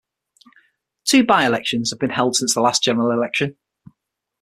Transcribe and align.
Two 1.05 1.23
byelections 1.23 1.91
have 1.91 1.99
been 1.99 2.09
held 2.09 2.35
since 2.35 2.55
the 2.55 2.61
last 2.61 2.81
general 2.81 3.11
election. 3.11 3.55